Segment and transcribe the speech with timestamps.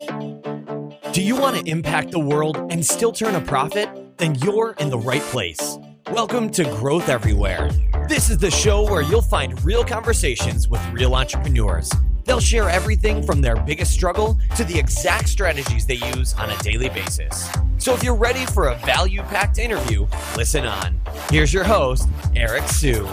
[0.00, 3.88] Do you want to impact the world and still turn a profit?
[4.16, 5.76] Then you're in the right place.
[6.12, 7.68] Welcome to Growth Everywhere.
[8.08, 11.90] This is the show where you'll find real conversations with real entrepreneurs.
[12.24, 16.56] They'll share everything from their biggest struggle to the exact strategies they use on a
[16.58, 17.50] daily basis.
[17.78, 20.06] So if you're ready for a value packed interview,
[20.36, 21.00] listen on.
[21.30, 23.08] Here's your host, Eric Siu.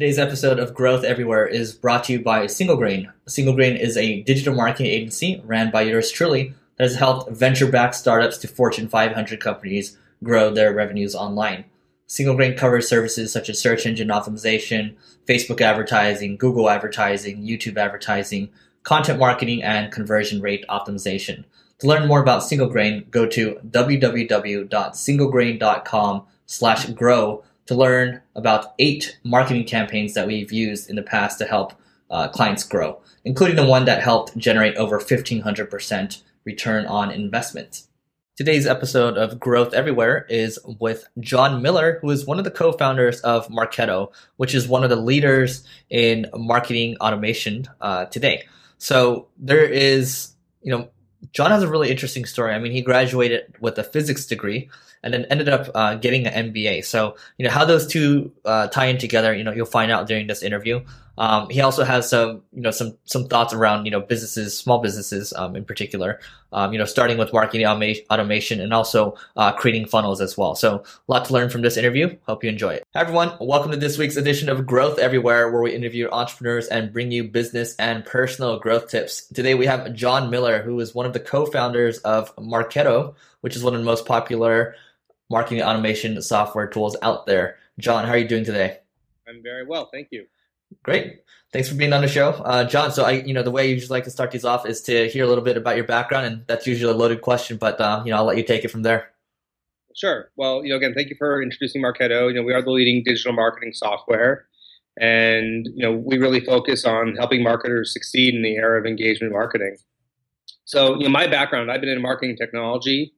[0.00, 3.12] Today's episode of Growth Everywhere is brought to you by Single Grain.
[3.28, 7.70] Single Grain is a digital marketing agency ran by yours truly that has helped venture
[7.70, 11.66] backed startups to Fortune 500 companies grow their revenues online.
[12.06, 14.94] Single Grain covers services such as search engine optimization,
[15.26, 18.48] Facebook advertising, Google advertising, YouTube advertising,
[18.84, 21.44] content marketing, and conversion rate optimization.
[21.80, 29.16] To learn more about Single Grain, go to www.singlegrain.com slash grow to learn about eight
[29.22, 31.72] marketing campaigns that we've used in the past to help
[32.10, 37.82] uh, clients grow, including the one that helped generate over 1500% return on investment.
[38.34, 43.20] Today's episode of Growth Everywhere is with John Miller, who is one of the co-founders
[43.20, 48.48] of Marketo, which is one of the leaders in marketing automation uh, today.
[48.78, 50.88] So there is, you know,
[51.32, 52.54] John has a really interesting story.
[52.54, 54.70] I mean, he graduated with a physics degree
[55.02, 56.84] and then ended up uh, getting an MBA.
[56.84, 60.06] So, you know, how those two uh, tie in together, you know, you'll find out
[60.06, 60.84] during this interview.
[61.20, 64.78] Um, he also has some, you know, some some thoughts around, you know, businesses, small
[64.78, 66.18] businesses um, in particular.
[66.52, 70.54] Um, you know, starting with marketing automation and also uh, creating funnels as well.
[70.56, 72.16] So, a lot to learn from this interview.
[72.26, 72.84] Hope you enjoy it.
[72.94, 76.90] Hi everyone, welcome to this week's edition of Growth Everywhere, where we interview entrepreneurs and
[76.90, 79.26] bring you business and personal growth tips.
[79.26, 83.62] Today we have John Miller, who is one of the co-founders of Marketo, which is
[83.62, 84.74] one of the most popular
[85.28, 87.58] marketing automation software tools out there.
[87.78, 88.78] John, how are you doing today?
[89.28, 90.26] I'm very well, thank you.
[90.82, 91.22] Great.
[91.52, 92.92] Thanks for being on the show, uh, John.
[92.92, 95.08] So I, you know, the way you usually like to start these off is to
[95.08, 98.02] hear a little bit about your background, and that's usually a loaded question, but uh,
[98.04, 99.10] you know, I'll let you take it from there.
[99.96, 100.30] Sure.
[100.36, 102.28] Well, you know, again, thank you for introducing Marketo.
[102.28, 104.46] You know, we are the leading digital marketing software,
[105.00, 109.32] and you know, we really focus on helping marketers succeed in the era of engagement
[109.32, 109.76] marketing.
[110.66, 113.12] So, you know, my background, I've been in marketing technology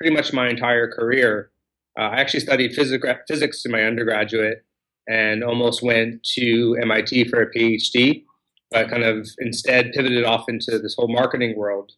[0.00, 1.50] pretty much my entire career.
[1.98, 4.65] Uh, I actually studied physics, physics in my undergraduate
[5.08, 8.24] and almost went to MIT for a PhD,
[8.70, 11.92] but kind of instead pivoted off into this whole marketing world.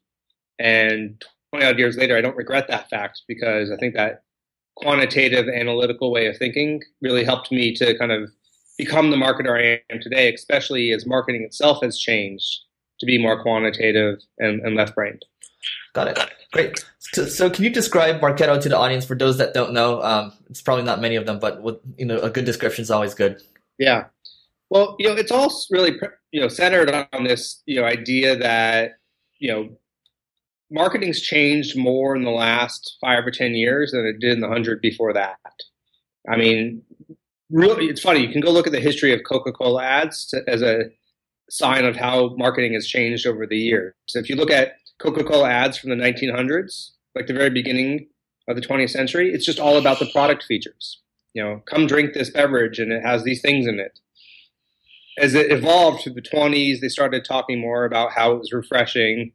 [0.58, 4.22] And 20 odd years later, I don't regret that fact because I think that
[4.76, 8.30] quantitative analytical way of thinking really helped me to kind of
[8.76, 12.60] become the marketer I am today, especially as marketing itself has changed
[13.00, 15.24] to be more quantitative and, and left brained.
[15.98, 16.30] Got it.
[16.52, 16.84] Great.
[17.00, 20.00] So, so, can you describe Marketo to the audience for those that don't know?
[20.00, 22.90] Um, it's probably not many of them, but with, you know, a good description is
[22.90, 23.42] always good.
[23.78, 24.04] Yeah.
[24.70, 25.98] Well, you know, it's all really
[26.30, 28.98] you know centered on this you know idea that
[29.40, 29.70] you know
[30.70, 34.48] marketing's changed more in the last five or ten years than it did in the
[34.48, 35.36] hundred before that.
[36.30, 36.82] I mean,
[37.50, 38.20] really, it's funny.
[38.20, 40.90] You can go look at the history of Coca-Cola ads to, as a
[41.50, 43.94] sign of how marketing has changed over the years.
[44.06, 48.08] So if you look at Coca-Cola ads from the 1900s, like the very beginning
[48.48, 49.32] of the 20th century.
[49.32, 51.00] It's just all about the product features.
[51.34, 54.00] You know, come drink this beverage and it has these things in it.
[55.18, 59.32] As it evolved to the 20s, they started talking more about how it was refreshing.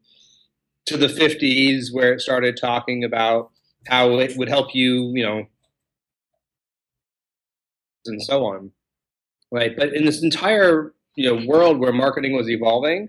[0.88, 3.52] To the 50s, where it started talking about
[3.88, 5.46] how it would help you, you know,
[8.06, 8.72] and so on.
[9.50, 9.74] Right.
[9.78, 13.08] But in this entire, you know, world where marketing was evolving,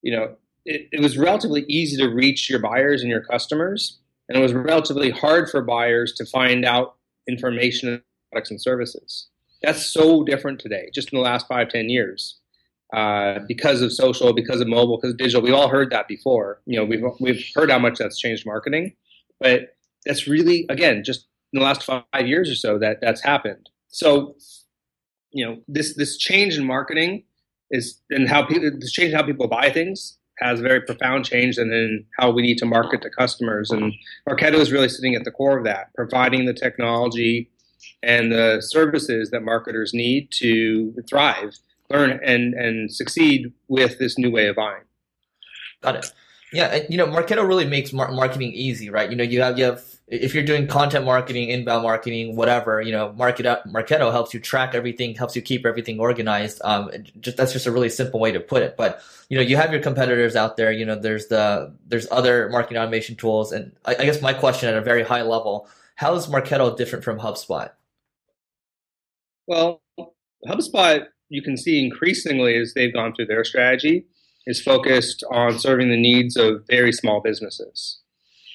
[0.00, 4.38] you know, it, it was relatively easy to reach your buyers and your customers, and
[4.38, 6.96] it was relatively hard for buyers to find out
[7.28, 9.28] information on products and services.
[9.62, 12.38] That's so different today, just in the last five, ten years.
[12.92, 15.40] Uh, because of social, because of mobile, because of digital.
[15.40, 16.60] We've all heard that before.
[16.66, 18.94] You know, we've we've heard how much that's changed marketing,
[19.40, 23.70] but that's really again just in the last five years or so that that's happened.
[23.88, 24.36] So,
[25.30, 27.24] you know, this this change in marketing
[27.70, 31.58] is and how people this change in how people buy things has very profound change
[31.58, 33.70] and in how we need to market to customers.
[33.70, 33.92] And
[34.28, 37.50] Marketo is really sitting at the core of that, providing the technology
[38.02, 41.58] and the services that marketers need to thrive,
[41.90, 44.82] learn, and, and succeed with this new way of buying.
[45.82, 46.12] Got it.
[46.52, 49.08] Yeah, you know, Marketo really makes marketing easy, right?
[49.08, 49.82] You know, you have you have
[50.12, 54.74] if you're doing content marketing, inbound marketing, whatever, you know, market Marketo helps you track
[54.74, 56.60] everything, helps you keep everything organized.
[56.62, 56.90] Um,
[57.20, 58.76] just that's just a really simple way to put it.
[58.76, 59.00] But
[59.30, 60.70] you know, you have your competitors out there.
[60.70, 64.68] You know, there's the there's other marketing automation tools, and I, I guess my question
[64.68, 67.70] at a very high level: How is Marketo different from HubSpot?
[69.46, 69.80] Well,
[70.46, 74.04] HubSpot, you can see increasingly as they've gone through their strategy,
[74.46, 78.00] is focused on serving the needs of very small businesses.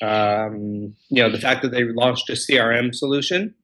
[0.01, 3.55] Um, you know, the fact that they launched a CRM solution,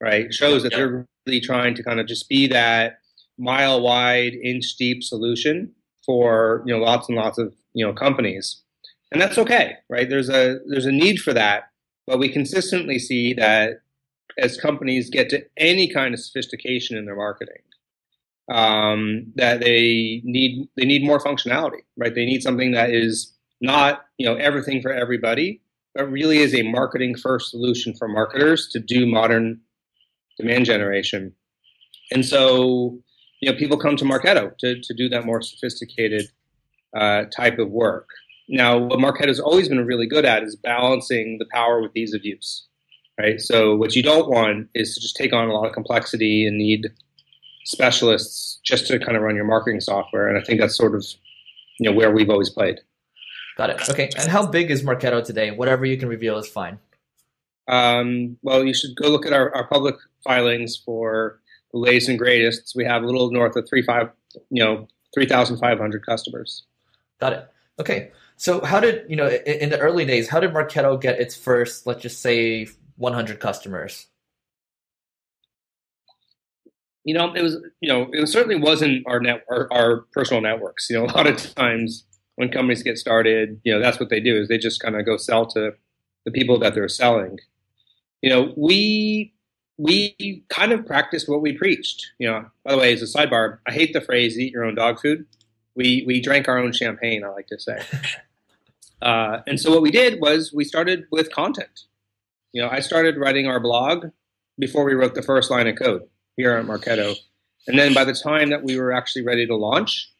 [0.00, 2.98] right, shows that they're really trying to kind of just be that
[3.38, 5.72] mile wide, inch deep solution
[6.04, 8.62] for you know lots and lots of you know companies,
[9.12, 10.08] and that's okay, right?
[10.08, 11.70] There's a there's a need for that,
[12.06, 13.82] but we consistently see that
[14.36, 17.62] as companies get to any kind of sophistication in their marketing,
[18.50, 22.14] um, that they need they need more functionality, right?
[22.14, 25.60] They need something that is not you know everything for everybody,
[25.94, 29.60] but really is a marketing first solution for marketers to do modern
[30.38, 31.34] demand generation.
[32.10, 32.98] And so,
[33.40, 36.28] you know, people come to Marketo to, to do that more sophisticated
[36.96, 38.08] uh, type of work.
[38.48, 42.14] Now, what Marketo has always been really good at is balancing the power with ease
[42.14, 42.66] of use,
[43.20, 43.38] right?
[43.40, 46.56] So, what you don't want is to just take on a lot of complexity and
[46.56, 46.86] need
[47.68, 50.26] specialists just to kind of run your marketing software.
[50.26, 51.04] And I think that's sort of,
[51.78, 52.80] you know, where we've always played.
[53.56, 53.88] Got it.
[53.90, 54.08] Okay.
[54.16, 55.50] And how big is Marketo today?
[55.50, 56.78] Whatever you can reveal is fine.
[57.66, 61.40] Um, well, you should go look at our, our public filings for
[61.72, 62.72] the latest and greatest.
[62.74, 64.08] We have a little north of three five,
[64.48, 66.64] you know, three thousand five hundred customers.
[67.20, 67.48] Got it.
[67.78, 68.12] Okay.
[68.36, 70.28] So how did you know in the early days?
[70.28, 74.06] How did Marketo get its first, let's just say, one hundred customers?
[77.08, 80.90] You know, it was you know it certainly wasn't our net our, our personal networks.
[80.90, 84.20] You know, a lot of times when companies get started, you know, that's what they
[84.20, 85.72] do is they just kind of go sell to
[86.26, 87.38] the people that they're selling.
[88.20, 89.32] You know, we
[89.78, 92.08] we kind of practiced what we preached.
[92.18, 94.74] You know, by the way, as a sidebar, I hate the phrase "eat your own
[94.74, 95.24] dog food."
[95.74, 97.24] We we drank our own champagne.
[97.24, 97.78] I like to say.
[99.00, 101.86] uh, and so what we did was we started with content.
[102.52, 104.08] You know, I started writing our blog
[104.58, 106.02] before we wrote the first line of code
[106.38, 107.14] here at Marketo,
[107.66, 110.10] and then by the time that we were actually ready to launch,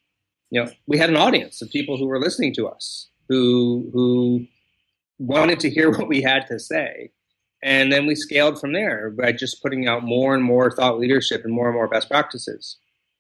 [0.51, 4.47] you know, we had an audience of people who were listening to us, who who
[5.19, 7.11] wanted to hear what we had to say
[7.63, 11.45] and then we scaled from there by just putting out more and more thought leadership
[11.45, 12.77] and more and more best practices.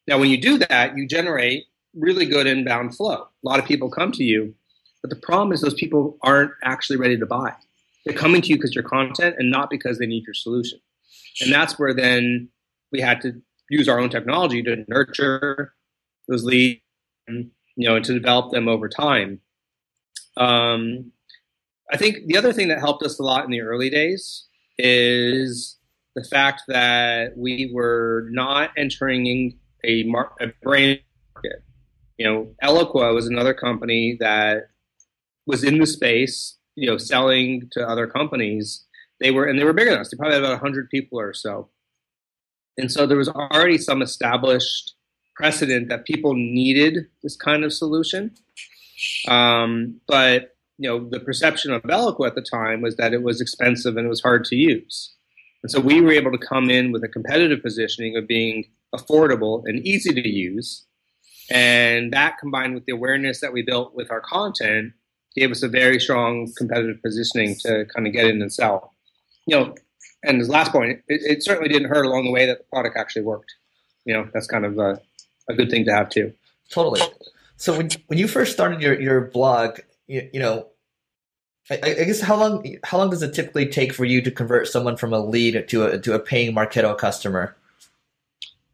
[0.06, 3.14] Now, when you do that, you generate really good inbound flow.
[3.14, 4.54] A lot of people come to you,
[5.02, 7.52] but the problem is those people aren't actually ready to buy.
[8.04, 10.80] They're coming to you because your content and not because they need your solution.
[11.40, 12.48] And that's where then
[12.92, 13.40] we had to
[13.70, 15.74] use our own technology to nurture
[16.28, 16.80] those leads,
[17.28, 19.40] you know, and to develop them over time.
[20.36, 21.12] Um,
[21.90, 24.46] I think the other thing that helped us a lot in the early days
[24.78, 25.78] is
[26.14, 31.00] the fact that we were not entering a, mar- a brand
[31.34, 31.62] market.
[32.18, 34.70] You know, Eloqua was another company that
[35.46, 38.84] was in the space, you know, selling to other companies.
[39.20, 40.10] They were, and they were bigger than us.
[40.10, 41.70] They probably had about 100 people or so.
[42.78, 44.94] And so there was already some established
[45.34, 48.34] precedent that people needed this kind of solution.
[49.28, 53.40] Um, but you know, the perception of Eloqua at the time was that it was
[53.40, 55.12] expensive and it was hard to use.
[55.62, 58.64] And so we were able to come in with a competitive positioning of being
[58.94, 60.86] affordable and easy to use.
[61.50, 64.92] And that combined with the awareness that we built with our content
[65.34, 68.94] gave us a very strong competitive positioning to kind of get in and sell.
[69.46, 69.74] You know,
[70.22, 72.96] and as last point, it, it certainly didn't hurt along the way that the product
[72.96, 73.54] actually worked.
[74.04, 75.00] You know, that's kind of a,
[75.48, 76.32] a good thing to have too.
[76.70, 77.00] Totally.
[77.56, 80.68] So when when you first started your, your blog, you, you know,
[81.70, 84.68] I, I, guess how long how long does it typically take for you to convert
[84.68, 87.56] someone from a lead to a to a paying Marketo customer?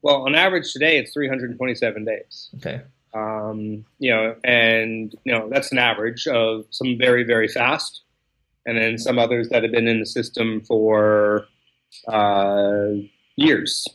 [0.02, 2.50] Well, on average today, it's 327 days.
[2.56, 2.82] Okay.
[3.14, 8.02] Um, you know, and you know that's an average of some very very fast,
[8.66, 11.46] and then some others that have been in the system for
[12.08, 12.88] uh,
[13.36, 13.86] years.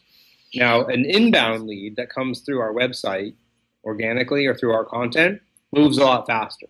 [0.55, 3.35] Now, an inbound lead that comes through our website
[3.83, 6.67] organically or through our content moves a lot faster.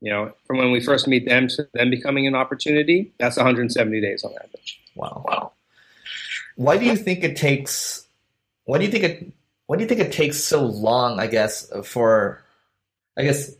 [0.00, 4.00] You know, from when we first meet them to them becoming an opportunity, that's 170
[4.00, 4.80] days on average.
[4.96, 5.24] Wow.
[5.26, 5.52] Wow.
[6.56, 8.06] Why do you think it takes?
[8.64, 9.32] Why do you think it?
[9.66, 11.20] Why do you think it takes so long?
[11.20, 12.42] I guess for,
[13.16, 13.52] I guess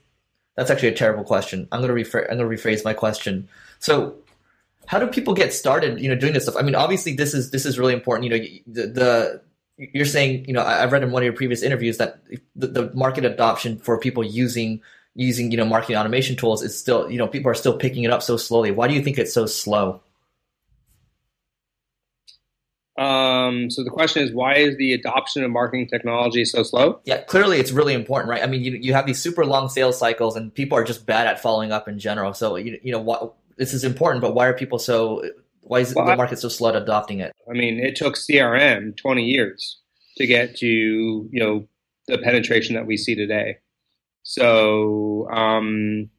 [0.57, 1.69] that's actually a terrible question.
[1.73, 3.49] I'm gonna rephr- I'm gonna rephrase my question.
[3.79, 4.17] So,
[4.87, 6.01] how do people get started?
[6.01, 6.57] You know, doing this stuff.
[6.59, 8.31] I mean, obviously, this is this is really important.
[8.31, 9.43] You know, the, the
[9.79, 12.23] you're saying, you know, I've read in one of your previous interviews that
[12.55, 14.81] the, the market adoption for people using
[15.15, 18.11] using you know marketing automation tools is still you know people are still picking it
[18.11, 18.71] up so slowly.
[18.71, 20.01] Why do you think it's so slow?
[22.99, 27.01] Um, so the question is, why is the adoption of marketing technology so slow?
[27.05, 28.43] Yeah, clearly it's really important, right?
[28.43, 31.27] I mean, you, you have these super long sales cycles, and people are just bad
[31.27, 32.35] at following up in general.
[32.35, 35.23] So you, you know what this is important, but why are people so
[35.63, 37.33] why is well, the market so slow at adopting it?
[37.49, 39.81] I mean, it took CRM 20 years
[40.19, 41.67] to get to you know
[42.09, 43.59] the penetration that we see today.
[44.23, 46.11] So, um,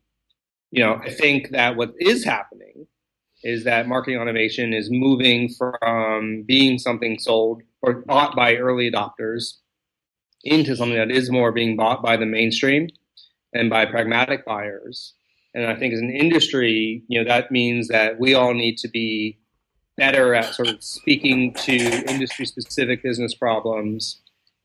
[0.72, 2.88] you know, I think that what is happening
[3.44, 9.58] is that marketing automation is moving from being something sold or bought by early adopters
[10.44, 12.88] into something that is more being bought by the mainstream
[13.54, 15.14] and by pragmatic buyers.
[15.54, 18.88] And I think as an industry, you know, that means that we all need to
[18.88, 19.38] be
[19.98, 21.76] better at sort of speaking to
[22.10, 24.22] industry specific business problems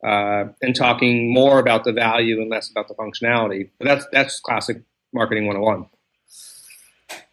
[0.06, 3.70] uh, and talking more about the value and less about the functionality.
[3.78, 4.82] But that's that's classic
[5.12, 5.86] marketing 101.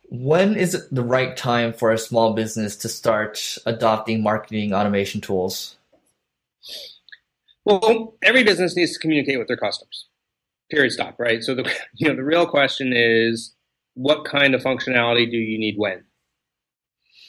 [0.09, 5.21] When is it the right time for a small business to start adopting marketing automation
[5.21, 5.77] tools?
[7.65, 10.07] Well, every business needs to communicate with their customers.
[10.69, 10.91] Period.
[10.91, 11.19] Stop.
[11.19, 11.43] Right.
[11.43, 11.63] So the
[11.95, 13.53] you know the real question is,
[13.95, 16.03] what kind of functionality do you need when?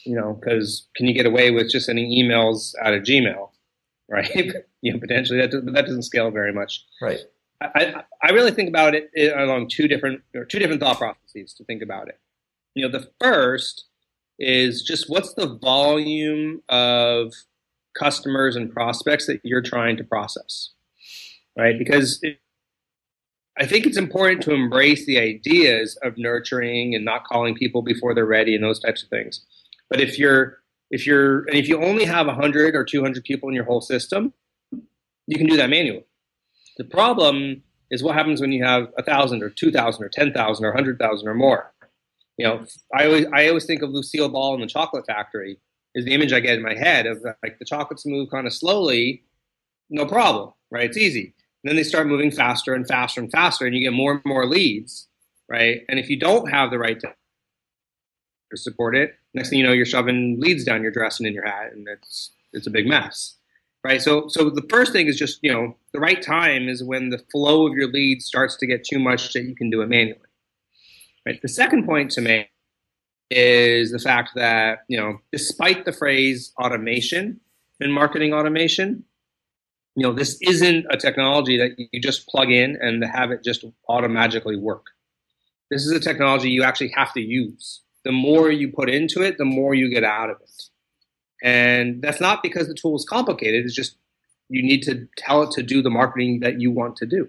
[0.04, 3.50] You know, because can you get away with just sending emails out of Gmail,
[4.08, 4.52] right?
[4.82, 6.84] you know, potentially that that doesn't scale very much.
[7.00, 7.20] Right.
[7.60, 11.64] I, I really think about it along two different or two different thought processes to
[11.64, 12.20] think about it.
[12.76, 13.86] You know, the first
[14.38, 17.32] is just what's the volume of
[17.98, 20.72] customers and prospects that you're trying to process,
[21.56, 21.78] right?
[21.78, 22.38] Because it,
[23.58, 28.14] I think it's important to embrace the ideas of nurturing and not calling people before
[28.14, 29.46] they're ready and those types of things.
[29.88, 30.58] But if you're
[30.90, 34.34] if you're and if you only have 100 or 200 people in your whole system,
[35.26, 36.04] you can do that manually.
[36.76, 40.34] The problem is what happens when you have a thousand or two thousand or ten
[40.34, 41.72] thousand or hundred thousand or more.
[42.38, 42.64] You know,
[42.94, 45.58] I always I always think of Lucille Ball in the Chocolate Factory
[45.94, 48.52] is the image I get in my head of like the chocolates move kind of
[48.52, 49.22] slowly,
[49.88, 50.84] no problem, right?
[50.84, 51.34] It's easy.
[51.64, 54.22] And then they start moving faster and faster and faster, and you get more and
[54.24, 55.08] more leads,
[55.48, 55.82] right?
[55.88, 59.86] And if you don't have the right to support it, next thing you know, you're
[59.86, 63.36] shoving leads down your dress and in your hat, and it's it's a big mess
[63.86, 64.02] right?
[64.02, 67.22] So, so the first thing is just you know the right time is when the
[67.30, 70.25] flow of your leads starts to get too much that you can do it manually.
[71.26, 71.42] Right.
[71.42, 72.48] The second point to make
[73.30, 77.40] is the fact that you know despite the phrase automation
[77.80, 79.04] and marketing automation,
[79.96, 83.64] you know this isn't a technology that you just plug in and have it just
[83.88, 84.86] automatically work.
[85.70, 87.82] This is a technology you actually have to use.
[88.04, 90.62] The more you put into it, the more you get out of it.
[91.42, 93.64] And that's not because the tool is complicated.
[93.64, 93.96] It's just
[94.48, 97.28] you need to tell it to do the marketing that you want to do.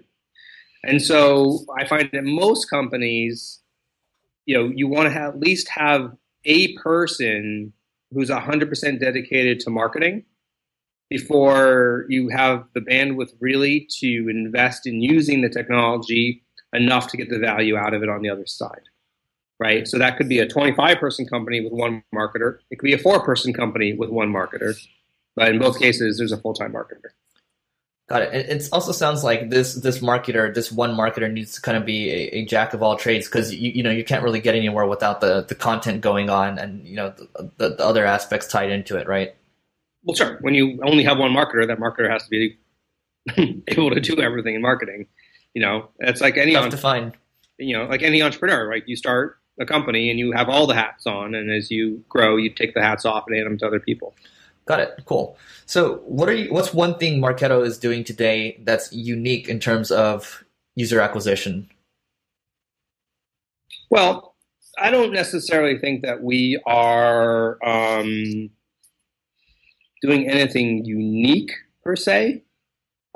[0.84, 3.60] And so I find that most companies,
[4.48, 7.74] you know, you want to at least have a person
[8.10, 10.24] who's 100% dedicated to marketing
[11.10, 17.28] before you have the bandwidth really to invest in using the technology enough to get
[17.28, 18.80] the value out of it on the other side
[19.60, 19.88] right?
[19.88, 22.58] So that could be a 25 person company with one marketer.
[22.70, 24.80] It could be a four person company with one marketer.
[25.34, 27.10] But in both cases, there's a full time marketer.
[28.08, 28.34] Got it.
[28.34, 32.10] It also sounds like this this marketer, this one marketer, needs to kind of be
[32.10, 34.86] a, a jack of all trades because you you know you can't really get anywhere
[34.86, 38.70] without the the content going on and you know the, the, the other aspects tied
[38.70, 39.34] into it, right?
[40.04, 40.38] Well, sure.
[40.40, 42.58] When you only have one marketer, that marketer has to be
[43.68, 45.06] able to do everything in marketing.
[45.52, 47.12] You know, it's like any tough to find.
[47.58, 48.84] You know, like any entrepreneur, right?
[48.86, 52.36] You start a company and you have all the hats on, and as you grow,
[52.36, 54.14] you take the hats off and hand them to other people.
[54.68, 55.02] Got it.
[55.06, 55.38] Cool.
[55.64, 56.52] So, what are you?
[56.52, 60.44] What's one thing Marketo is doing today that's unique in terms of
[60.76, 61.70] user acquisition?
[63.88, 64.34] Well,
[64.78, 68.50] I don't necessarily think that we are um,
[70.02, 72.44] doing anything unique per se.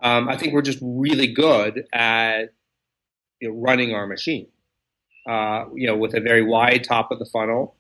[0.03, 2.55] Um, I think we're just really good at
[3.41, 4.47] you know, running our machine
[5.29, 7.77] uh, you know, with a very wide top of the funnel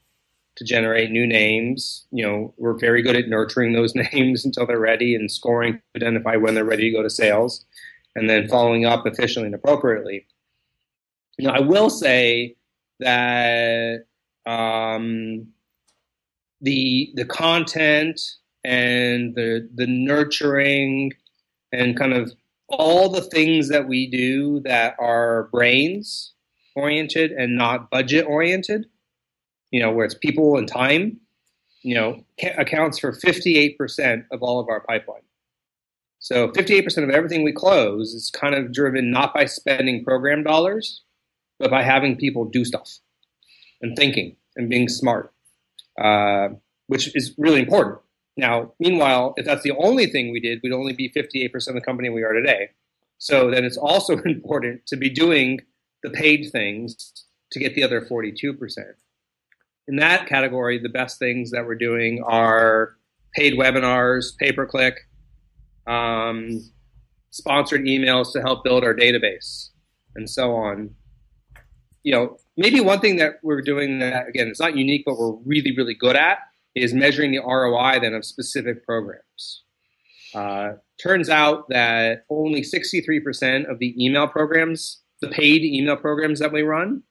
[0.56, 2.06] to generate new names.
[2.10, 5.80] You know, we're very good at nurturing those names until they're ready and scoring to
[5.96, 7.64] identify when they're ready to go to sales,
[8.14, 10.26] and then following up efficiently and appropriately.
[11.38, 12.56] Know, I will say
[13.00, 14.04] that
[14.46, 15.48] um,
[16.60, 18.20] the the content
[18.64, 21.12] and the the nurturing
[21.72, 22.32] and kind of
[22.68, 26.32] all the things that we do that are brains
[26.74, 28.86] oriented and not budget oriented,
[29.72, 31.18] you know, where it's people and time,
[31.82, 32.24] you know,
[32.56, 35.22] accounts for 58% of all of our pipeline.
[36.20, 41.02] So 58% of everything we close is kind of driven not by spending program dollars,
[41.58, 43.00] but by having people do stuff
[43.80, 45.32] and thinking and being smart,
[46.00, 46.50] uh,
[46.86, 47.98] which is really important.
[48.36, 51.80] Now, meanwhile, if that's the only thing we did, we'd only be 58% of the
[51.80, 52.70] company we are today.
[53.18, 55.60] So then it's also important to be doing
[56.02, 57.12] the paid things
[57.50, 58.56] to get the other 42%.
[59.88, 62.96] In that category, the best things that we're doing are
[63.34, 64.96] paid webinars, pay per click,
[65.86, 66.60] um,
[67.30, 69.70] sponsored emails to help build our database,
[70.14, 70.94] and so on.
[72.02, 75.34] You know, maybe one thing that we're doing that again, it's not unique, but we're
[75.44, 76.38] really, really good at
[76.74, 79.64] is measuring the ROI then of specific programs.
[80.34, 80.72] Uh,
[81.02, 86.62] turns out that only 63% of the email programs, the paid email programs that we
[86.62, 87.02] run,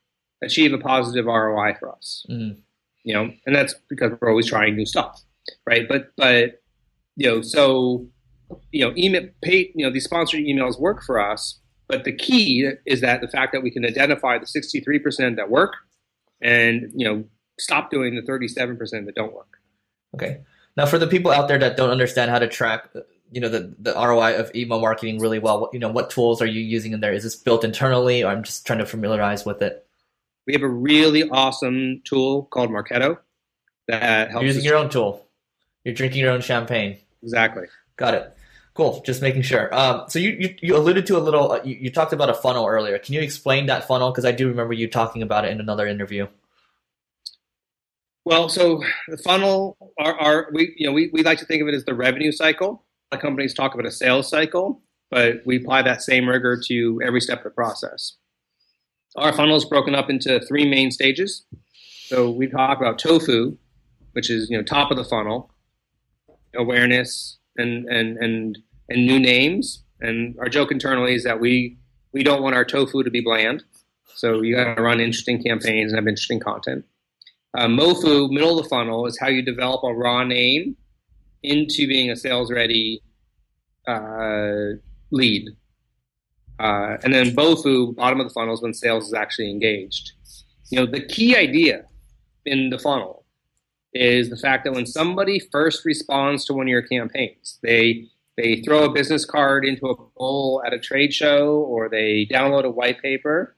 [0.42, 2.26] achieve a positive ROI for us.
[2.30, 2.58] Mm.
[3.04, 5.22] You know, and that's because we're always trying new stuff,
[5.66, 5.88] right?
[5.88, 6.62] But but
[7.16, 8.08] you know, so
[8.72, 12.70] you know, email pay, you know, these sponsored emails work for us, but the key
[12.86, 15.74] is that the fact that we can identify the 63% that work
[16.42, 17.24] and, you know,
[17.60, 19.58] stop doing the 37% that don't work.
[20.16, 20.42] Okay.
[20.78, 22.90] Now, for the people out there that don't understand how to track,
[23.32, 26.42] you know, the, the ROI of email marketing really well, what, you know, what tools
[26.42, 27.14] are you using in there?
[27.14, 29.86] Is this built internally or I'm just trying to familiarize with it?
[30.48, 33.18] We have a really awesome tool called Marketo
[33.88, 34.44] that helps.
[34.44, 35.28] You're using your own tool.
[35.84, 36.98] You're drinking your own champagne.
[37.22, 37.66] Exactly.
[37.98, 38.38] Got it.
[38.74, 39.02] Cool.
[39.06, 39.74] Just making sure.
[39.76, 41.52] Um, so you, you, you alluded to a little.
[41.52, 42.98] Uh, you, you talked about a funnel earlier.
[42.98, 44.12] Can you explain that funnel?
[44.12, 46.28] Because I do remember you talking about it in another interview.
[48.24, 51.68] Well, so the funnel are, are we you know we, we like to think of
[51.68, 52.86] it as the revenue cycle.
[53.12, 56.62] A lot of companies talk about a sales cycle, but we apply that same rigor
[56.68, 58.16] to every step of the process.
[59.16, 61.46] Our funnel is broken up into three main stages.
[62.06, 63.58] So we talk about tofu,
[64.14, 65.52] which is you know top of the funnel,
[66.56, 68.58] awareness and and and
[68.90, 69.84] and new names.
[70.00, 71.78] And our joke internally is that we
[72.14, 73.64] we don't want our tofu to be bland.
[74.16, 76.86] So you got to run interesting campaigns and have interesting content.
[77.54, 80.78] Uh, Mofu, middle of the funnel, is how you develop a raw name
[81.44, 83.02] into being a sales ready
[83.88, 84.78] uh,
[85.12, 85.50] lead.
[86.62, 90.12] Uh, and then Bofu, bottom of the funnel, is when sales is actually engaged.
[90.70, 91.86] You know, the key idea
[92.46, 93.26] in the funnel
[93.94, 98.06] is the fact that when somebody first responds to one of your campaigns, they
[98.38, 102.64] they throw a business card into a bowl at a trade show or they download
[102.64, 103.56] a white paper,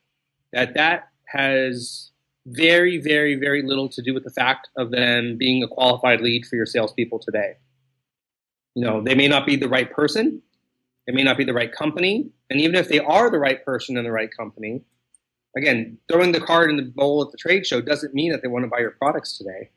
[0.54, 2.12] that that has
[2.48, 6.46] very, very, very little to do with the fact of them being a qualified lead
[6.46, 7.54] for your salespeople today.
[8.76, 10.42] You know, they may not be the right person,
[11.06, 13.98] they may not be the right company, and even if they are the right person
[13.98, 14.82] in the right company,
[15.58, 18.48] again, throwing the card in the bowl at the trade show doesn't mean that they
[18.48, 19.70] want to buy your products today.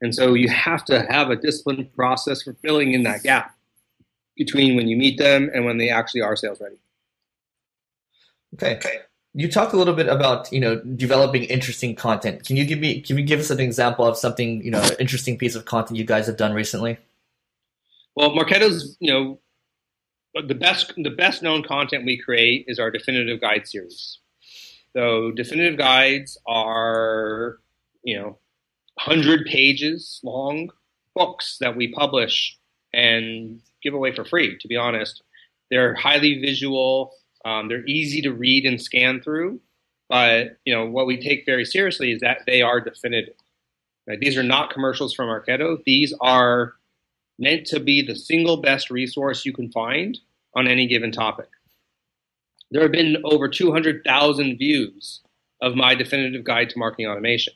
[0.00, 3.54] And so you have to have a disciplined process for filling in that gap
[4.36, 6.76] between when you meet them and when they actually are sales ready.
[8.54, 9.00] Okay
[9.34, 12.44] you talked a little bit about you know developing interesting content.
[12.44, 15.38] Can you give me can you give us an example of something you know interesting
[15.38, 16.98] piece of content you guys have done recently?
[18.16, 19.38] Well, Marketo's you know
[20.34, 24.18] the best the best known content we create is our definitive guide series.
[24.92, 27.58] So definitive guides are
[28.02, 28.38] you know
[28.98, 30.70] hundred pages long
[31.14, 32.56] books that we publish
[32.92, 34.58] and give away for free.
[34.58, 35.22] To be honest,
[35.70, 37.12] they're highly visual
[37.44, 39.60] um, they're easy to read and scan through,
[40.08, 43.34] but you know what we take very seriously is that they are definitive.
[44.06, 44.20] Right?
[44.20, 45.82] These are not commercials from Marketo.
[45.84, 46.74] These are
[47.40, 50.18] meant to be the single best resource you can find
[50.54, 51.48] on any given topic.
[52.70, 55.20] There have been over 200,000 views
[55.60, 57.54] of my definitive guide to marketing automation.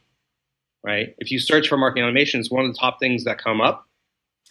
[0.82, 1.14] Right?
[1.18, 3.86] If you search for marketing automation, it's one of the top things that come up.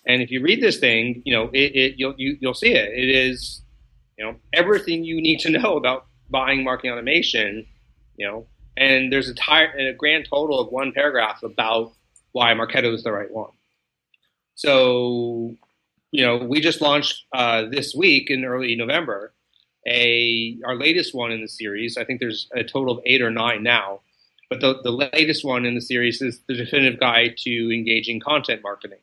[0.07, 2.53] And if you read this thing, you know, it, it you'll you, will you will
[2.53, 2.89] see it.
[2.93, 3.63] It is
[4.17, 7.65] you know everything you need to know about buying marketing automation
[8.17, 11.93] you know and there's a, tire, a grand total of one paragraph about
[12.31, 13.51] why marketo is the right one
[14.55, 15.55] so
[16.11, 19.33] you know we just launched uh, this week in early november
[19.87, 23.31] a our latest one in the series i think there's a total of eight or
[23.31, 23.99] nine now
[24.49, 28.61] but the, the latest one in the series is the definitive guide to engaging content
[28.63, 28.99] marketing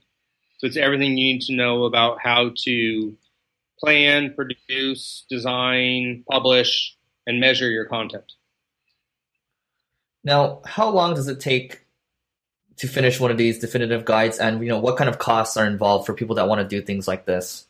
[0.59, 3.17] so it's everything you need to know about how to
[3.81, 8.33] plan, produce, design, publish, and measure your content.
[10.23, 11.81] Now, how long does it take
[12.81, 15.66] to finish one of these definitive guides, and you know what kind of costs are
[15.66, 17.66] involved for people that want to do things like this?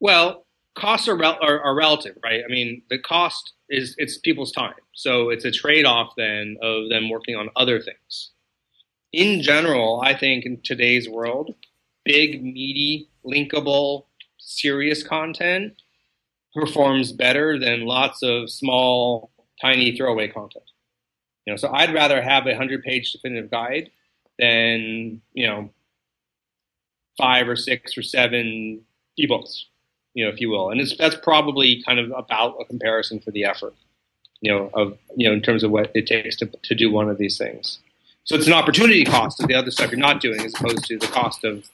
[0.00, 2.42] Well, costs are, rel- are, are relative, right?
[2.44, 7.08] I mean, the cost is it's people's time, so it's a trade-off then of them
[7.08, 8.32] working on other things.
[9.12, 11.54] In general, I think in today's world,
[12.04, 14.06] big, meaty, linkable
[14.38, 15.74] serious content
[16.52, 19.30] performs better than lots of small,
[19.60, 20.64] tiny throwaway content.
[21.46, 23.90] You know, so I'd rather have a hundred page definitive guide
[24.38, 25.70] than you know
[27.16, 28.82] five or six or seven
[29.18, 29.62] ebooks,
[30.14, 30.70] you know, if you will.
[30.70, 33.74] And it's that's probably kind of about a comparison for the effort,
[34.40, 37.08] you know, of you know in terms of what it takes to to do one
[37.08, 37.78] of these things.
[38.24, 40.98] so it's an opportunity cost of the other stuff you're not doing as opposed to
[40.98, 41.70] the cost of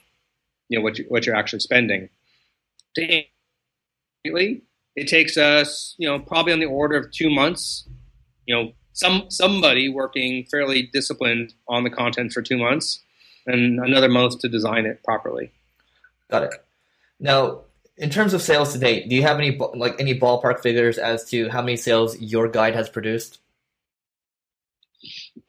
[0.69, 2.09] you know what you what you're actually spending.
[4.95, 7.87] It takes us you know probably on the order of two months.
[8.45, 13.01] You know some somebody working fairly disciplined on the content for two months,
[13.45, 15.51] and another month to design it properly.
[16.29, 16.53] Got it.
[17.19, 17.61] Now,
[17.97, 21.25] in terms of sales to date, do you have any like any ballpark figures as
[21.25, 23.39] to how many sales your guide has produced?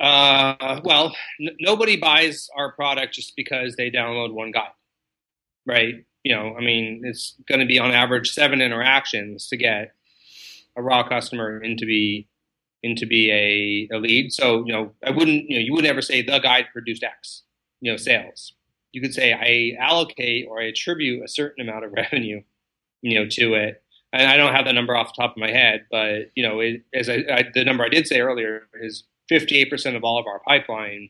[0.00, 4.72] Uh, well, n- nobody buys our product just because they download one guide,
[5.64, 6.04] right?
[6.24, 9.92] You know, I mean, it's going to be on average seven interactions to get
[10.76, 12.26] a raw customer into be
[12.84, 14.30] into be a, a lead.
[14.30, 17.42] So, you know, I wouldn't, you know, you would never say the guide produced X,
[17.80, 18.52] you know, sales.
[18.92, 22.42] You could say I allocate or I attribute a certain amount of revenue,
[23.00, 23.82] you know, to it.
[24.12, 26.60] And I don't have the number off the top of my head, but you know,
[26.60, 30.26] it, as I, I, the number I did say earlier is 58% of all of
[30.26, 31.08] our pipeline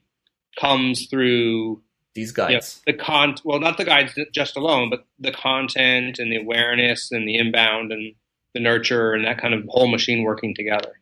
[0.58, 1.82] comes through
[2.14, 2.80] these guides.
[2.86, 6.36] You know, the con well, not the guides just alone, but the content and the
[6.36, 8.14] awareness and the inbound and
[8.54, 10.92] the nurture and that kind of whole machine working together.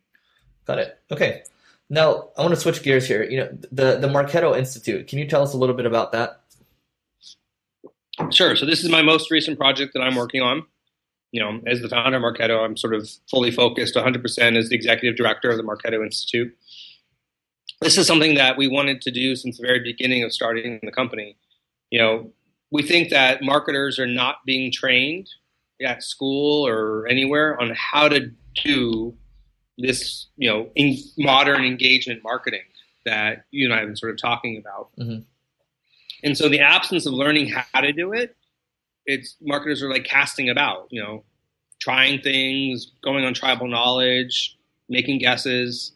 [0.66, 0.98] Got it.
[1.10, 1.42] Okay.
[1.90, 3.22] Now I want to switch gears here.
[3.22, 5.06] You know, the the Marketo Institute.
[5.08, 6.42] Can you tell us a little bit about that?
[8.30, 8.56] Sure.
[8.56, 10.64] So this is my most recent project that I'm working on.
[11.32, 14.74] You know, as the founder of Marketo, I'm sort of fully focused 100% as the
[14.74, 16.54] executive director of the Marketo Institute
[17.82, 20.92] this is something that we wanted to do since the very beginning of starting the
[20.92, 21.36] company.
[21.90, 22.32] You know,
[22.70, 25.28] we think that marketers are not being trained
[25.84, 28.30] at school or anywhere on how to
[28.64, 29.14] do
[29.78, 32.62] this, you know, in modern engagement marketing
[33.04, 34.90] that you and I have been sort of talking about.
[34.98, 35.22] Mm-hmm.
[36.24, 38.36] And so the absence of learning how to do it,
[39.06, 41.24] it's marketers are like casting about, you know,
[41.80, 44.56] trying things, going on tribal knowledge,
[44.88, 45.92] making guesses.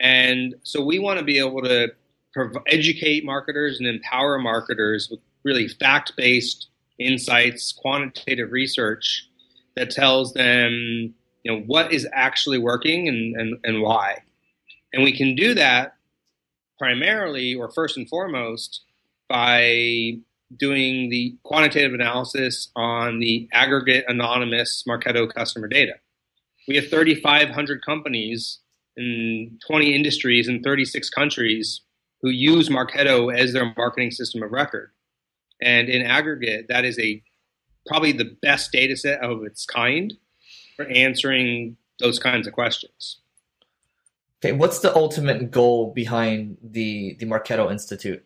[0.00, 1.88] And so we want to be able to
[2.34, 9.26] prov- educate marketers and empower marketers with really fact based insights, quantitative research
[9.74, 14.18] that tells them you know what is actually working and, and, and why.
[14.92, 15.96] And we can do that
[16.78, 18.82] primarily or first and foremost
[19.28, 20.18] by
[20.56, 25.94] doing the quantitative analysis on the aggregate anonymous Marketo customer data.
[26.68, 28.60] We have 3,500 companies
[28.96, 31.80] in 20 industries in 36 countries
[32.20, 34.90] who use Marketo as their marketing system of record.
[35.60, 37.22] And in aggregate, that is a
[37.86, 40.14] probably the best data set of its kind
[40.76, 43.18] for answering those kinds of questions.
[44.38, 48.24] Okay, what's the ultimate goal behind the the Marketo Institute?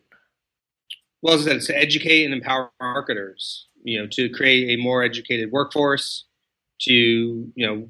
[1.23, 3.67] Well, as I said, it's to educate and empower marketers.
[3.83, 6.25] You know, to create a more educated workforce,
[6.81, 7.89] to you know,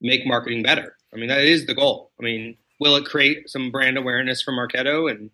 [0.00, 0.96] make marketing better.
[1.12, 2.12] I mean, that is the goal.
[2.20, 5.30] I mean, will it create some brand awareness for Marketo and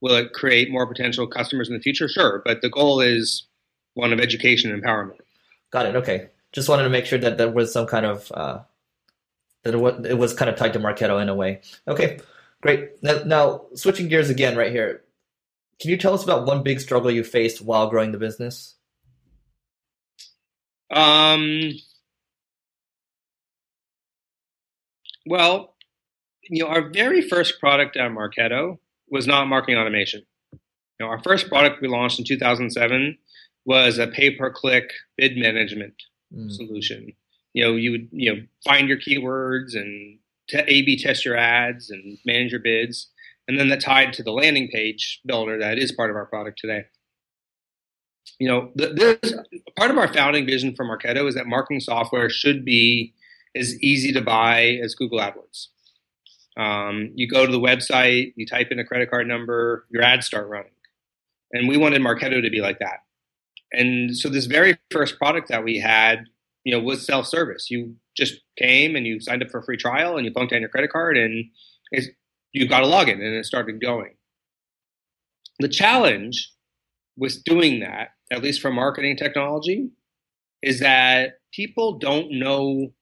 [0.00, 2.08] will it create more potential customers in the future?
[2.08, 3.46] Sure, but the goal is
[3.94, 5.18] one of education and empowerment.
[5.70, 5.96] Got it.
[5.96, 8.60] Okay, just wanted to make sure that there was some kind of uh,
[9.64, 11.60] that it was, it was kind of tied to Marketo in a way.
[11.86, 12.20] Okay,
[12.60, 13.02] great.
[13.02, 15.02] Now, now, switching gears again, right here.
[15.80, 18.74] Can you tell us about one big struggle you faced while growing the business?
[20.90, 21.72] Um,
[25.26, 25.74] Well,
[26.48, 30.22] you know, our very first product at Marketo was not marketing automation.
[30.52, 30.58] You
[30.98, 33.16] know, our first product we launched in 2007
[33.64, 35.94] was a pay-per-click bid management
[36.34, 36.50] mm.
[36.50, 37.12] solution.
[37.52, 40.18] You know, you would you know find your keywords and
[40.54, 43.08] A/B test your ads and manage your bids,
[43.48, 46.58] and then that tied to the landing page builder that is part of our product
[46.58, 46.84] today.
[48.38, 49.34] You know, this
[49.76, 53.14] part of our founding vision for Marketo is that marketing software should be
[53.54, 55.68] as easy to buy as Google AdWords.
[56.56, 60.26] Um, you go to the website, you type in a credit card number, your ads
[60.26, 60.72] start running.
[61.52, 63.00] And we wanted Marketo to be like that.
[63.72, 66.24] And so this very first product that we had,
[66.64, 67.70] you know, was self-service.
[67.70, 70.60] You just came and you signed up for a free trial and you plunked down
[70.60, 71.44] your credit card and
[72.52, 74.14] you got a login and it started going.
[75.60, 76.50] The challenge
[77.16, 79.90] with doing that, at least for marketing technology,
[80.62, 82.92] is that people don't know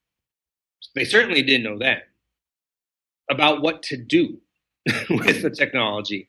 [0.94, 2.00] they certainly didn't know then
[3.31, 4.38] about what to do
[5.11, 6.28] with the technology.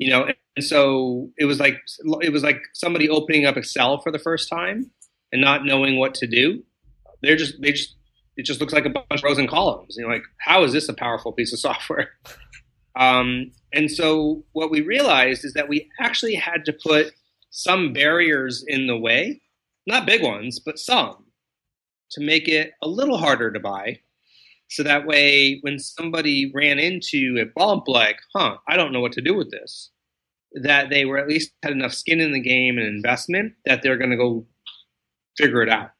[0.00, 1.76] You know, and so it was like
[2.22, 4.90] it was like somebody opening up Excel for the first time
[5.30, 6.64] and not knowing what to do.
[7.22, 7.96] They're just they just
[8.38, 9.96] it just looks like a bunch of rows and columns.
[9.98, 12.12] You know, like how is this a powerful piece of software?
[12.96, 17.12] Um, and so what we realized is that we actually had to put
[17.50, 19.42] some barriers in the way,
[19.86, 21.26] not big ones, but some,
[22.12, 24.00] to make it a little harder to buy
[24.70, 29.12] So that way, when somebody ran into a bump, like, huh, I don't know what
[29.12, 29.90] to do with this,
[30.52, 33.98] that they were at least had enough skin in the game and investment that they're
[33.98, 34.46] going to go
[35.36, 35.90] figure it out,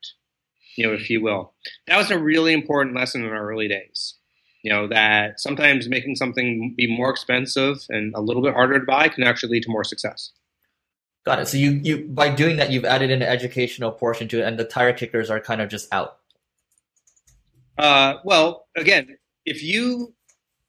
[0.76, 1.52] you know, if you will.
[1.88, 4.14] That was a really important lesson in our early days.
[4.62, 8.84] You know, that sometimes making something be more expensive and a little bit harder to
[8.84, 10.30] buy can actually lead to more success.
[11.26, 11.48] Got it.
[11.48, 14.64] So you, you by doing that, you've added an educational portion to it, and the
[14.64, 16.19] tire kickers are kind of just out.
[17.80, 19.16] Uh, well, again,
[19.46, 20.12] if you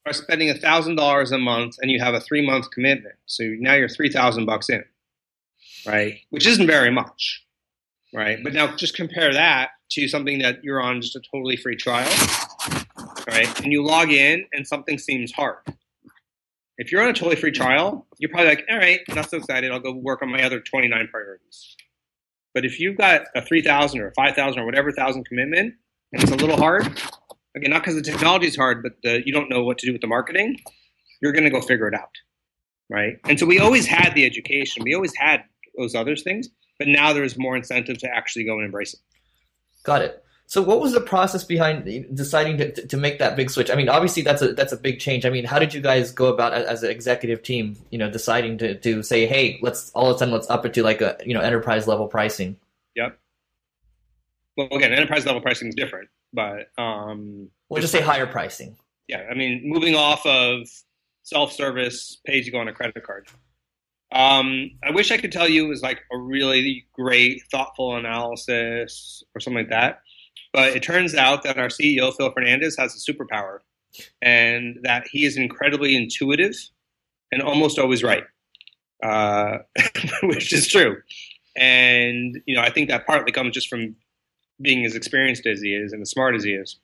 [0.05, 3.43] are spending a thousand dollars a month and you have a three month commitment, so
[3.59, 4.81] now you're three thousand bucks in,
[5.85, 6.19] right?
[6.29, 7.45] Which isn't very much,
[8.13, 8.41] right?
[8.41, 12.09] But now just compare that to something that you're on just a totally free trial,
[13.27, 13.59] right?
[13.61, 15.57] And you log in and something seems hard.
[16.77, 19.69] If you're on a totally free trial, you're probably like, all right, not so excited.
[19.69, 21.75] I'll go work on my other 29 priorities.
[22.53, 25.75] But if you've got a 3,000 or a 5,000 or whatever thousand commitment,
[26.11, 26.85] and it's a little hard,
[27.55, 29.91] again, not because the technology is hard, but the, you don't know what to do
[29.93, 30.57] with the marketing,
[31.21, 32.11] you're going to go figure it out.
[32.89, 33.17] Right.
[33.25, 35.43] And so we always had the education, we always had
[35.77, 38.99] those other things, but now there's more incentive to actually go and embrace it.
[39.83, 40.23] Got it.
[40.51, 43.71] So what was the process behind deciding to, to make that big switch?
[43.71, 45.25] I mean, obviously that's a that's a big change.
[45.25, 48.57] I mean, how did you guys go about as an executive team, you know, deciding
[48.57, 51.15] to, to say, hey, let's all of a sudden let's up it to like a
[51.25, 52.57] you know enterprise level pricing?
[54.57, 58.77] Well, again, enterprise level pricing is different, but um, we'll just say higher pricing.
[59.07, 60.67] Yeah, I mean, moving off of
[61.23, 63.27] self service, pay as you go on a credit card.
[64.11, 69.23] Um, I wish I could tell you it was like a really great, thoughtful analysis
[69.33, 70.01] or something like that.
[70.53, 73.59] But it turns out that our CEO, Phil Fernandez, has a superpower
[74.21, 76.55] and that he is incredibly intuitive
[77.31, 78.23] and almost always right,
[79.03, 79.59] uh,
[80.23, 80.97] which is true.
[81.55, 83.95] And, you know, I think that partly comes just from
[84.61, 86.79] being as experienced as he is and as smart as he is.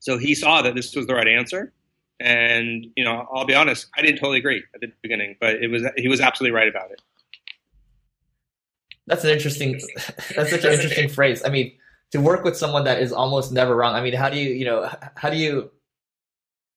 [0.00, 1.72] So he saw that this was the right answer.
[2.20, 5.70] And, you know, I'll be honest, I didn't totally agree at the beginning, but it
[5.70, 7.00] was he was absolutely right about it.
[9.06, 9.80] That's an interesting
[10.36, 11.42] that's such an interesting phrase.
[11.44, 11.72] I mean,
[12.12, 13.94] to work with someone that is almost never wrong.
[13.94, 15.70] I mean, how do you, you know, how do you,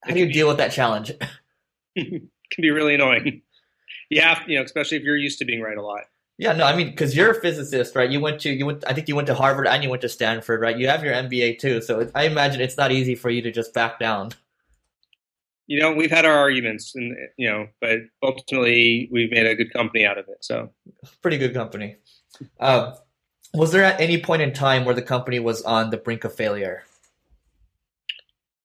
[0.03, 1.11] how do you deal with that challenge?
[1.95, 3.41] can be really annoying.
[4.09, 6.01] Yeah, you know, especially if you're used to being right a lot.
[6.37, 8.09] Yeah, no, I mean, because you're a physicist, right?
[8.09, 10.09] You went to, you went, I think you went to Harvard and you went to
[10.09, 10.77] Stanford, right?
[10.77, 13.73] You have your MBA too, so I imagine it's not easy for you to just
[13.73, 14.31] back down.
[15.67, 19.71] You know, we've had our arguments, and you know, but ultimately we've made a good
[19.71, 20.43] company out of it.
[20.43, 20.71] So,
[21.21, 21.95] pretty good company.
[22.59, 22.95] Uh,
[23.53, 26.35] was there at any point in time where the company was on the brink of
[26.35, 26.83] failure?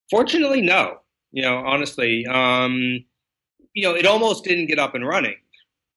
[0.09, 0.99] Fortunately, no.
[1.31, 3.05] You know, honestly, um,
[3.73, 5.35] you know, it almost didn't get up and running.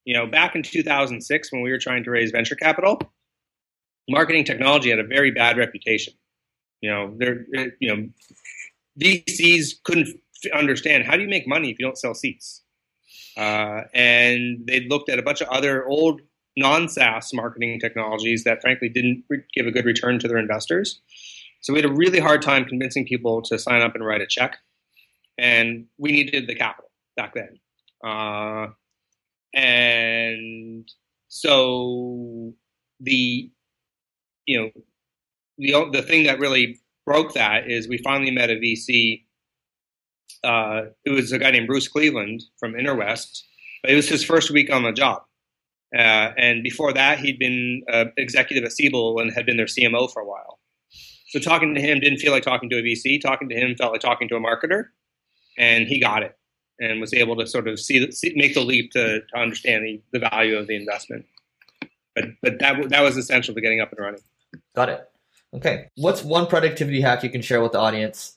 [0.05, 3.01] You know, back in 2006 when we were trying to raise venture capital,
[4.09, 6.15] marketing technology had a very bad reputation.
[6.81, 7.47] You know, there,
[7.81, 8.09] you know,
[9.01, 10.09] VCs couldn't
[10.53, 12.63] understand how do you make money if you don't sell seats,
[13.37, 16.21] uh, and they looked at a bunch of other old
[16.57, 21.01] non SaaS marketing technologies that frankly didn't give a good return to their investors.
[21.61, 24.27] So we had a really hard time convincing people to sign up and write a
[24.27, 24.57] check.
[25.39, 27.61] And we needed the capital back then.
[28.05, 28.73] Uh,
[29.55, 30.89] and
[31.29, 32.55] so
[33.01, 33.51] the,
[34.47, 34.71] you know,
[35.59, 39.25] the, the thing that really broke that is we finally met a VC.
[40.45, 43.47] Uh, it was a guy named Bruce Cleveland from Interwest.
[43.83, 45.23] But it was his first week on the job.
[45.95, 50.11] Uh, and before that, he'd been uh, executive at Siebel and had been their CMO
[50.11, 50.61] for a while.
[51.29, 53.21] So talking to him didn't feel like talking to a VC.
[53.21, 54.85] Talking to him felt like talking to a marketer,
[55.59, 56.37] and he got it
[56.83, 60.01] and was able to sort of see, see make the leap to, to understand the,
[60.13, 61.25] the value of the investment.
[62.15, 64.21] But but that that was essential to getting up and running.
[64.75, 65.09] Got it.
[65.55, 65.89] Okay.
[65.97, 68.37] What's one productivity hack you can share with the audience?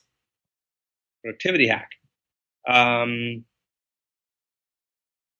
[1.22, 1.90] Productivity hack.
[2.68, 3.44] Um,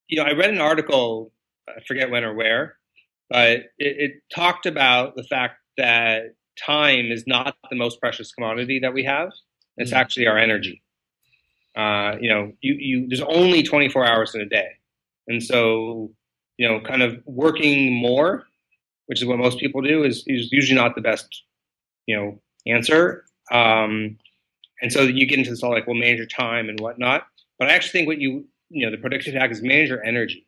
[0.08, 1.32] you know, I read an article
[1.68, 2.76] I forget when or where,
[3.28, 8.78] but it, it talked about the fact that time is not the most precious commodity
[8.80, 9.32] that we have.
[9.76, 10.82] It's mm actually our energy.
[11.76, 14.68] Uh, you know, you, you there's only 24 hours in a day,
[15.28, 16.10] and so
[16.56, 18.46] you know, kind of working more,
[19.06, 21.42] which is what most people do, is, is usually not the best,
[22.06, 23.24] you know, answer.
[23.52, 24.16] Um,
[24.80, 27.26] and so you get into this all like, well, manage your time and whatnot.
[27.58, 30.46] But I actually think what you, you know, the productivity hack is manage your energy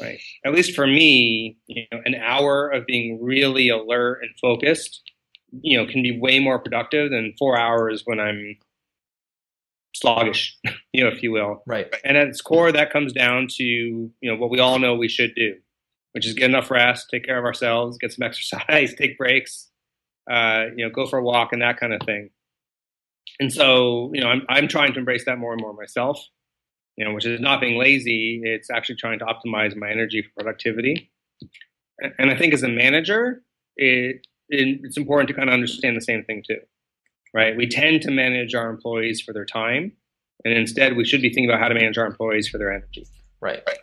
[0.00, 0.18] right?
[0.44, 5.02] At least for me, you know, an hour of being really alert and focused,
[5.62, 8.56] you know, can be way more productive than four hours when I'm
[10.00, 10.56] sluggish,
[10.92, 11.62] you know, if you will.
[11.66, 11.94] Right.
[12.04, 15.08] And at its core, that comes down to you know what we all know we
[15.08, 15.54] should do,
[16.12, 19.70] which is get enough rest, take care of ourselves, get some exercise, take breaks,
[20.30, 22.30] uh, you know, go for a walk, and that kind of thing.
[23.40, 26.24] and so you know I'm I'm trying to embrace that more and more myself.
[26.96, 28.40] You know, which is not being lazy.
[28.42, 31.10] It's actually trying to optimize my energy for productivity.
[32.18, 33.42] And I think as a manager,
[33.76, 36.60] it, it it's important to kind of understand the same thing too,
[37.36, 37.54] right?
[37.54, 39.92] We tend to manage our employees for their time,
[40.42, 43.06] and instead we should be thinking about how to manage our employees for their energy.
[43.42, 43.62] Right.
[43.66, 43.76] Right.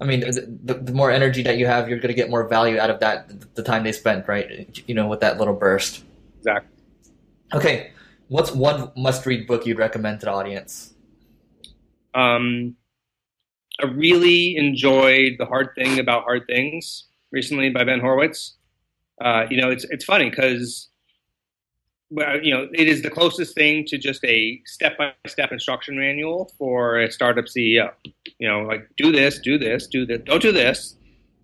[0.00, 2.78] I mean, the, the more energy that you have, you're going to get more value
[2.78, 4.82] out of that, the time they spent, right?
[4.88, 6.02] You know, with that little burst.
[6.38, 6.70] Exactly.
[7.52, 7.92] Okay.
[8.28, 10.94] What's one must read book you'd recommend to the audience?
[12.14, 12.76] Um,
[13.80, 18.56] I really enjoyed The Hard Thing About Hard Things recently by Ben Horowitz.
[19.20, 20.88] Uh, you know, it's, it's funny because
[22.42, 27.10] you know, it is the closest thing to just a step-by-step instruction manual for a
[27.10, 27.90] startup CEO.
[28.38, 30.96] You know, like do this, do this, do this, don't do this,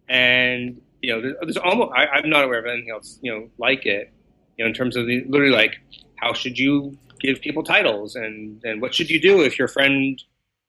[0.09, 3.87] and you know, there's, almost I, am not aware of anything else, you know, like
[3.87, 4.13] it.
[4.57, 5.77] You know, in terms of the, literally like
[6.17, 10.23] how should you give people titles and and what should you do if your friend,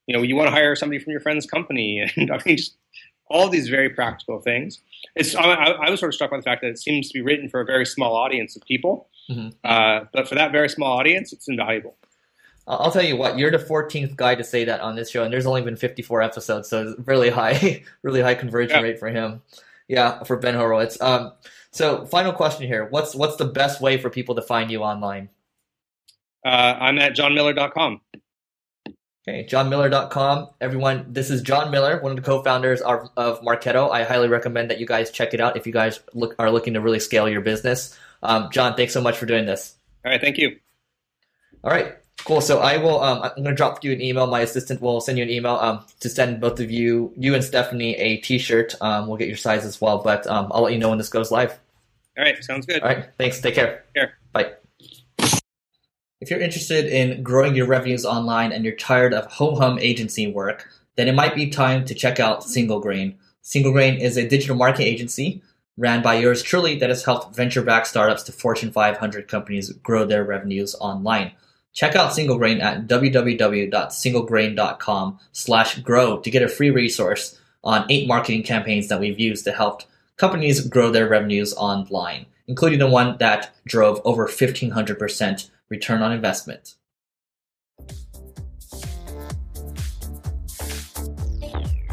[0.08, 2.78] you know, you want to hire somebody from your friend's company, and I mean, just
[3.30, 4.80] all these very practical things.
[5.16, 7.22] It's I, I was sort of struck by the fact that it seems to be
[7.22, 9.50] written for a very small audience of people Mm-hmm.
[9.64, 11.98] Uh, but for that very small audience, it's invaluable.
[12.68, 15.34] I'll tell you what, you're the 14th guy to say that on this show, and
[15.34, 18.84] there's only been 54 episodes, so it's really high, really high conversion yeah.
[18.84, 19.42] rate for him.
[19.88, 21.02] Yeah, for Ben Horowitz.
[21.02, 21.34] Um,
[21.72, 25.30] so, final question here: what's what's the best way for people to find you online?
[26.46, 28.00] Uh, I'm at johnmiller.com.
[29.28, 30.50] Okay, johnmiller.com.
[30.60, 33.92] Everyone, this is John Miller, one of the co-founders of, of Marketo.
[33.92, 36.74] I highly recommend that you guys check it out if you guys look, are looking
[36.74, 37.96] to really scale your business.
[38.24, 39.76] Um, John, thanks so much for doing this.
[40.06, 40.58] All right, thank you.
[41.64, 42.42] All right, cool.
[42.42, 43.02] So I will.
[43.02, 44.28] Um, I'm going to drop you an email.
[44.28, 47.44] My assistant will send you an email um, to send both of you, you and
[47.44, 48.76] Stephanie, a T-shirt.
[48.82, 51.10] Um, we'll get your size as well, but um, I'll let you know when this
[51.10, 51.60] goes live.
[52.18, 52.82] All right, sounds good.
[52.82, 53.40] All right, thanks.
[53.40, 53.84] Take care.
[53.94, 54.18] Take care.
[54.34, 54.54] Bye.
[56.20, 60.28] If you're interested in growing your revenues online and you're tired of home hum agency
[60.28, 63.18] work, then it might be time to check out Single Grain.
[63.42, 65.42] Single Grain is a digital marketing agency
[65.82, 70.24] ran by yours truly that has helped venture-backed startups to Fortune 500 companies grow their
[70.24, 71.32] revenues online.
[71.74, 78.44] Check out SingleGrain at www.singlegrain.com slash grow to get a free resource on eight marketing
[78.44, 79.82] campaigns that we've used to help
[80.18, 86.76] companies grow their revenues online, including the one that drove over 1500% return on investment.